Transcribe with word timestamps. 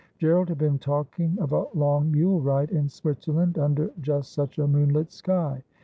Gerald 0.17 0.49
had 0.49 0.57
been 0.57 0.79
talking 0.79 1.37
of 1.37 1.53
a 1.53 1.65
long 1.75 2.11
mule 2.11 2.41
ride 2.41 2.71
in 2.71 2.89
Switzerland 2.89 3.59
under 3.59 3.91
just 4.01 4.33
such 4.33 4.57
a 4.57 4.65
moonlit 4.65 5.11
sky. 5.11 5.61